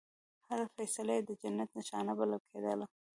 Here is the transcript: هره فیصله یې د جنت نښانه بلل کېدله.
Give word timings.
هره 0.49 0.65
فیصله 0.75 1.11
یې 1.17 1.21
د 1.25 1.31
جنت 1.41 1.69
نښانه 1.77 2.13
بلل 2.19 2.41
کېدله. 2.49 2.85